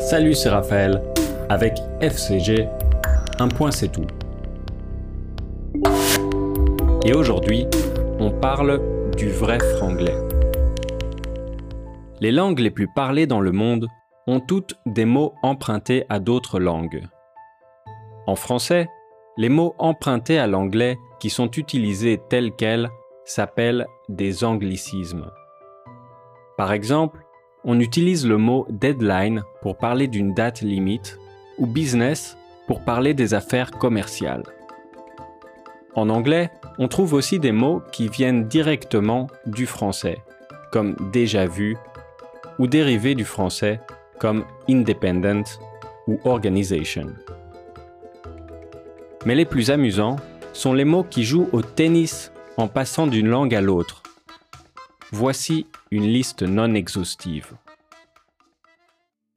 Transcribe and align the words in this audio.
Salut, 0.00 0.34
c'est 0.34 0.48
Raphaël. 0.48 1.02
Avec 1.48 1.78
FCG, 2.00 2.68
un 3.38 3.48
point 3.48 3.70
c'est 3.70 3.88
tout. 3.88 4.06
Et 7.04 7.12
aujourd'hui, 7.12 7.66
on 8.18 8.30
parle 8.30 8.80
du 9.16 9.30
vrai 9.30 9.58
franglais. 9.76 10.16
Les 12.20 12.32
langues 12.32 12.60
les 12.60 12.70
plus 12.70 12.88
parlées 12.88 13.26
dans 13.26 13.40
le 13.40 13.52
monde 13.52 13.88
ont 14.26 14.40
toutes 14.40 14.74
des 14.86 15.04
mots 15.04 15.34
empruntés 15.42 16.04
à 16.08 16.18
d'autres 16.18 16.58
langues. 16.58 17.02
En 18.26 18.36
français, 18.36 18.88
les 19.36 19.48
mots 19.48 19.74
empruntés 19.78 20.38
à 20.38 20.46
l'anglais 20.46 20.98
qui 21.20 21.30
sont 21.30 21.50
utilisés 21.50 22.20
tels 22.28 22.52
quels 22.52 22.88
s'appellent 23.24 23.86
des 24.08 24.44
anglicismes. 24.44 25.30
Par 26.56 26.72
exemple, 26.72 27.25
on 27.66 27.80
utilise 27.80 28.26
le 28.26 28.38
mot 28.38 28.66
deadline 28.70 29.42
pour 29.60 29.76
parler 29.76 30.06
d'une 30.06 30.32
date 30.32 30.60
limite 30.62 31.18
ou 31.58 31.66
business 31.66 32.38
pour 32.68 32.84
parler 32.84 33.12
des 33.12 33.34
affaires 33.34 33.72
commerciales. 33.72 34.44
En 35.94 36.08
anglais, 36.08 36.50
on 36.78 36.88
trouve 36.88 37.12
aussi 37.12 37.38
des 37.40 37.52
mots 37.52 37.82
qui 37.90 38.08
viennent 38.08 38.46
directement 38.46 39.26
du 39.46 39.66
français, 39.66 40.18
comme 40.70 40.94
déjà 41.12 41.46
vu, 41.46 41.76
ou 42.58 42.68
dérivés 42.68 43.16
du 43.16 43.24
français, 43.24 43.80
comme 44.20 44.44
independent 44.68 45.58
ou 46.06 46.20
organization. 46.24 47.08
Mais 49.24 49.34
les 49.34 49.44
plus 49.44 49.70
amusants 49.70 50.16
sont 50.52 50.72
les 50.72 50.84
mots 50.84 51.04
qui 51.04 51.24
jouent 51.24 51.48
au 51.52 51.62
tennis 51.62 52.30
en 52.56 52.68
passant 52.68 53.08
d'une 53.08 53.28
langue 53.28 53.54
à 53.54 53.60
l'autre. 53.60 54.02
Voici 55.12 55.66
une 55.92 56.06
liste 56.06 56.42
non 56.42 56.74
exhaustive. 56.74 57.52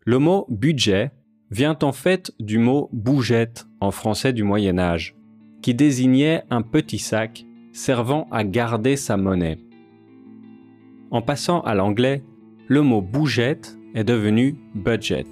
Le 0.03 0.17
mot 0.17 0.47
budget 0.49 1.11
vient 1.51 1.77
en 1.83 1.91
fait 1.91 2.31
du 2.39 2.57
mot 2.57 2.89
bougette 2.91 3.67
en 3.79 3.91
français 3.91 4.33
du 4.33 4.43
Moyen 4.43 4.79
Âge, 4.79 5.15
qui 5.61 5.75
désignait 5.75 6.43
un 6.49 6.63
petit 6.63 6.97
sac 6.97 7.45
servant 7.71 8.27
à 8.31 8.43
garder 8.43 8.95
sa 8.95 9.15
monnaie. 9.15 9.59
En 11.11 11.21
passant 11.21 11.61
à 11.61 11.75
l'anglais, 11.75 12.23
le 12.67 12.81
mot 12.81 13.01
bougette 13.01 13.77
est 13.93 14.03
devenu 14.03 14.55
budget, 14.73 15.25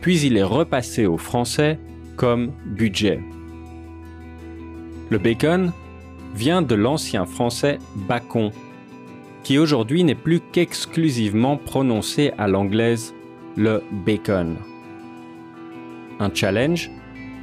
puis 0.00 0.20
il 0.20 0.36
est 0.38 0.42
repassé 0.42 1.06
au 1.06 1.18
français 1.18 1.78
comme 2.16 2.52
budget. 2.64 3.20
Le 5.10 5.18
bacon 5.18 5.72
vient 6.34 6.62
de 6.62 6.74
l'ancien 6.74 7.26
français 7.26 7.78
bacon, 8.08 8.52
qui 9.42 9.58
aujourd'hui 9.58 10.04
n'est 10.04 10.14
plus 10.14 10.40
qu'exclusivement 10.40 11.56
prononcé 11.56 12.32
à 12.38 12.46
l'anglaise 12.48 13.14
le 13.56 13.82
bacon. 14.04 14.56
Un 16.18 16.32
challenge, 16.32 16.90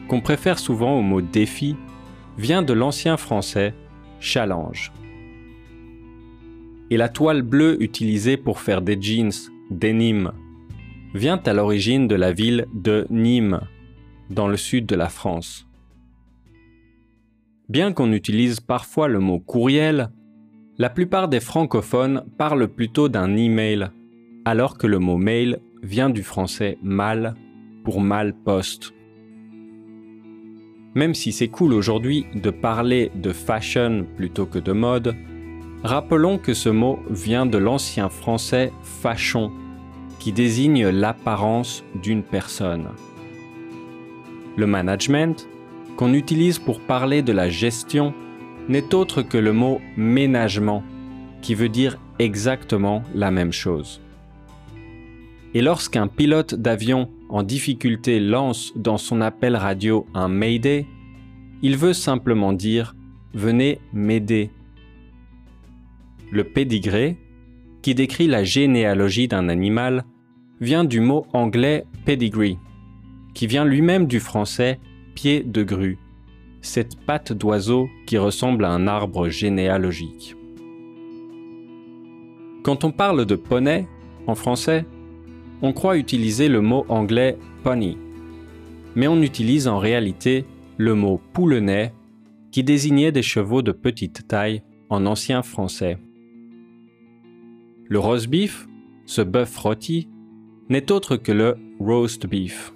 qu'on 0.08 0.22
préfère 0.22 0.60
souvent 0.60 0.98
au 0.98 1.02
mot 1.02 1.22
défi, 1.22 1.76
vient 2.38 2.62
de 2.62 2.74
l'ancien 2.74 3.18
français 3.18 3.74
challenge. 4.20 4.92
Et 6.90 6.98
la 6.98 7.10
toile 7.10 7.42
bleue 7.42 7.82
utilisée 7.82 8.38
pour 8.38 8.62
faire 8.62 8.82
des 8.82 9.02
jeans, 9.02 9.32
denim, 9.72 10.32
vient 11.14 11.42
à 11.46 11.54
l'origine 11.54 12.08
de 12.08 12.16
la 12.16 12.32
ville 12.32 12.68
de 12.74 13.08
Nîmes, 13.10 13.60
dans 14.30 14.48
le 14.48 14.58
sud 14.58 14.86
de 14.86 14.96
la 14.96 15.10
France. 15.10 15.68
Bien 17.70 17.92
qu'on 17.92 18.14
utilise 18.14 18.60
parfois 18.60 19.08
le 19.08 19.20
mot 19.20 19.40
courriel, 19.40 20.10
la 20.80 20.90
plupart 20.90 21.28
des 21.28 21.40
francophones 21.40 22.24
parlent 22.38 22.68
plutôt 22.68 23.10
d'un 23.10 23.36
email, 23.36 23.90
alors 24.46 24.78
que 24.78 24.88
le 24.88 25.00
mot 25.00 25.18
mail 25.18 25.60
vient 25.82 26.10
du 26.10 26.24
français 26.24 26.78
mal 26.84 27.36
pour 27.84 28.00
mal 28.00 28.34
poste. 28.34 28.94
Même 30.94 31.14
si 31.14 31.32
c'est 31.32 31.48
cool 31.48 31.74
aujourd'hui 31.74 32.26
de 32.36 32.50
parler 32.50 33.12
de 33.16 33.32
fashion 33.32 34.06
plutôt 34.16 34.46
que 34.46 34.60
de 34.60 34.72
mode, 34.72 35.16
rappelons 35.84 36.38
que 36.38 36.54
ce 36.54 36.70
mot 36.70 37.00
vient 37.10 37.46
de 37.46 37.58
l'ancien 37.58 38.10
français 38.10 38.72
fachon, 38.84 39.52
qui 40.20 40.32
désigne 40.32 40.90
l'apparence 40.90 41.84
d'une 42.02 42.24
personne. 42.24 42.88
Le 44.56 44.66
management, 44.66 45.48
qu'on 45.96 46.14
utilise 46.14 46.60
pour 46.60 46.82
parler 46.82 47.22
de 47.22 47.32
la 47.32 47.50
gestion 47.50 48.14
n'est 48.70 48.94
autre 48.94 49.22
que 49.22 49.38
le 49.38 49.54
mot 49.54 49.82
ménagement, 49.96 50.84
qui 51.42 51.56
veut 51.56 51.70
dire 51.70 51.98
exactement 52.20 53.04
la 53.14 53.32
même 53.32 53.52
chose. 53.54 54.02
Et 55.54 55.62
lorsqu'un 55.62 56.08
pilote 56.08 56.56
d'avion 56.56 57.10
en 57.30 57.44
difficulté 57.44 58.20
lance 58.20 58.74
dans 58.76 58.98
son 58.98 59.22
appel 59.22 59.56
radio 59.56 60.06
un 60.14 60.28
Mayday, 60.28 60.86
il 61.62 61.78
veut 61.78 61.94
simplement 61.94 62.54
dire 62.54 62.96
Venez 63.34 63.80
m'aider. 63.94 64.52
Le 66.32 66.44
pédigré, 66.44 67.18
qui 67.82 67.96
décrit 67.96 68.28
la 68.28 68.44
généalogie 68.44 69.28
d'un 69.28 69.50
animal, 69.50 70.06
vient 70.60 70.84
du 70.84 71.00
mot 71.00 71.26
anglais 71.34 71.86
pedigree, 72.06 72.58
qui 73.34 73.48
vient 73.48 73.66
lui-même 73.66 74.08
du 74.08 74.20
français 74.20 74.80
pied 75.16 75.44
de 75.44 75.64
grue, 75.64 75.98
cette 76.62 77.00
patte 77.06 77.34
d'oiseau 77.34 77.90
qui 78.06 78.18
ressemble 78.18 78.66
à 78.66 78.72
un 78.72 78.88
arbre 78.88 79.30
généalogique. 79.30 80.36
Quand 82.64 82.84
on 82.84 82.92
parle 82.92 83.26
de 83.26 83.36
poney, 83.36 83.88
en 84.28 84.36
français, 84.36 84.86
on 85.62 85.74
croit 85.74 85.98
utiliser 85.98 86.50
le 86.50 86.62
mot 86.62 86.86
anglais 86.90 87.38
pony, 87.64 87.98
mais 88.96 89.08
on 89.08 89.22
utilise 89.22 89.68
en 89.68 89.80
réalité 89.80 90.46
le 90.78 90.94
mot 90.94 91.22
poulenais 91.34 91.94
qui 92.52 92.64
désignait 92.64 93.12
des 93.12 93.22
chevaux 93.22 93.62
de 93.62 93.72
petite 93.72 94.28
taille 94.28 94.64
en 94.90 95.06
ancien 95.06 95.42
français. 95.44 95.98
Le 97.90 98.00
roast 98.00 98.28
beef, 98.28 98.68
ce 99.06 99.22
bœuf 99.22 99.58
rôti, 99.58 100.10
n'est 100.70 100.92
autre 100.92 101.16
que 101.16 101.32
le 101.32 101.56
roast 101.80 102.28
beef. 102.28 102.74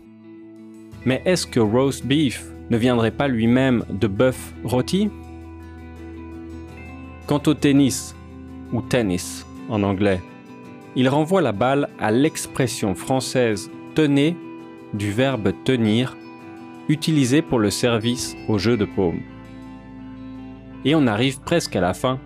Mais 1.06 1.22
est-ce 1.26 1.46
que 1.46 1.60
roast 1.60 2.06
beef 2.06 2.51
ne 2.72 2.78
viendrait 2.78 3.12
pas 3.12 3.28
lui-même 3.28 3.84
de 3.90 4.08
bœuf 4.08 4.54
rôti? 4.64 5.10
Quant 7.28 7.44
au 7.46 7.54
tennis, 7.54 8.16
ou 8.72 8.82
tennis 8.82 9.46
en 9.70 9.84
anglais, 9.84 10.22
il 10.96 11.10
renvoie 11.10 11.42
la 11.42 11.52
balle 11.52 11.90
à 12.00 12.12
l'expression 12.12 12.96
française 12.96 13.70
tenez 13.94 14.38
du 14.94 15.12
verbe 15.12 15.54
tenir, 15.66 16.16
utilisé 16.88 17.42
pour 17.42 17.60
le 17.60 17.70
service 17.70 18.38
au 18.48 18.58
jeu 18.58 18.78
de 18.78 18.86
paume. 18.86 19.20
Et 20.86 20.96
on 20.96 21.08
arrive 21.08 21.42
presque 21.42 21.76
à 21.76 21.82
la 21.82 21.94
fin 21.94 22.20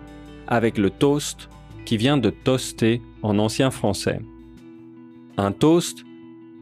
avec 0.46 0.78
le 0.78 0.90
toast 0.90 1.48
qui 1.84 1.96
vient 1.96 2.18
de 2.18 2.30
toaster 2.30 3.02
en 3.22 3.40
ancien 3.40 3.72
français. 3.72 4.20
Un 5.36 5.50
toast 5.50 6.04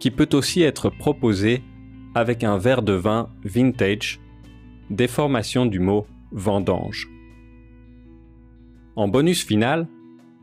qui 0.01 0.11
peut 0.11 0.29
aussi 0.33 0.63
être 0.63 0.89
proposé 0.89 1.63
avec 2.15 2.45
un 2.45 2.59
verre 2.59 2.83
de 2.83 2.93
vin 2.93 3.29
vintage, 3.45 4.21
déformation 4.91 5.67
du 5.67 5.81
mot 5.81 6.07
vendange. 6.31 7.09
En 8.97 9.09
bonus 9.09 9.45
final, 9.45 9.89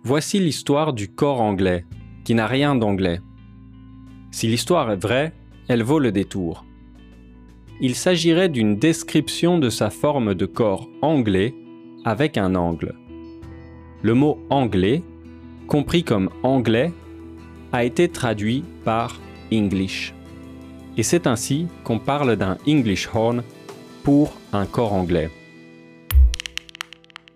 voici 0.03 0.39
l'histoire 0.39 0.93
du 0.93 1.07
corps 1.07 1.41
anglais, 1.41 1.85
qui 2.23 2.35
n'a 2.35 2.47
rien 2.47 2.75
d'anglais. 2.75 3.21
Si 4.31 4.47
l'histoire 4.47 4.91
est 4.91 5.01
vraie, 5.01 5.33
elle 5.67 5.83
vaut 5.83 5.99
le 5.99 6.11
détour. 6.11 6.65
Il 7.79 7.95
s'agirait 7.95 8.49
d'une 8.49 8.77
description 8.77 9.57
de 9.57 9.69
sa 9.69 9.89
forme 9.89 10.35
de 10.35 10.45
corps 10.45 10.89
anglais 11.01 11.55
avec 12.03 12.37
un 12.37 12.55
angle. 12.55 12.95
Le 14.01 14.13
mot 14.13 14.39
anglais, 14.49 15.03
compris 15.67 16.03
comme 16.03 16.29
anglais, 16.43 16.91
a 17.71 17.83
été 17.85 18.09
traduit 18.09 18.63
par 18.83 19.19
English 19.51 20.13
et 20.97 21.03
c'est 21.03 21.27
ainsi 21.27 21.67
qu'on 21.83 21.99
parle 21.99 22.35
d'un 22.35 22.57
English 22.67 23.09
horn 23.13 23.43
pour 24.03 24.33
un 24.53 24.65
corps 24.65 24.93
anglais. 24.93 25.29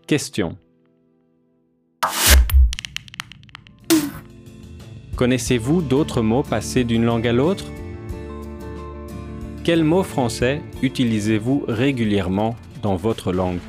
Question. 0.08 0.58
Connaissez-vous 5.16 5.82
d'autres 5.82 6.22
mots 6.22 6.44
passés 6.44 6.84
d'une 6.84 7.06
langue 7.06 7.28
à 7.28 7.34
l'autre? 7.34 7.66
Quels 9.64 9.84
mots 9.84 10.04
français 10.04 10.62
utilisez-vous 10.82 11.64
régulièrement 11.68 12.56
dans 12.84 12.98
votre 12.98 13.32
langue? 13.32 13.60